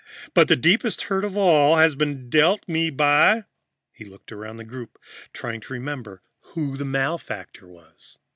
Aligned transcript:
"But 0.33 0.47
the 0.47 0.55
deepest 0.55 1.03
hurt 1.03 1.23
of 1.23 1.37
all 1.37 1.75
has 1.77 1.93
been 1.93 2.27
dealt 2.27 2.67
me 2.67 2.89
by" 2.89 3.43
He 3.93 4.03
looked 4.03 4.31
around 4.31 4.55
the 4.57 4.63
group, 4.63 4.97
trying 5.31 5.61
to 5.61 5.73
remember 5.73 6.23
who 6.55 6.75
the 6.75 6.85
malefactor 6.85 7.67
was. 7.67 8.17